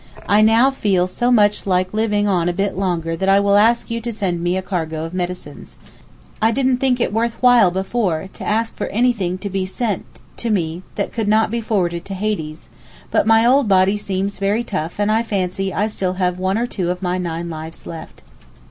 [0.27, 3.91] I now feel so much like living on a bit longer that I will ask
[3.91, 5.77] you to send me a cargo of medicines.
[6.41, 10.49] I didn't think it worth while before to ask for anything to be sent to
[10.49, 12.67] me that could not be forwarded to Hades,
[13.11, 16.65] but my old body seems very tough and I fancy I have still one or
[16.65, 18.23] two of my nine lives left.